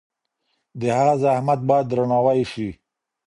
[0.79, 2.69] د هغه زحمت باید درناوی شي.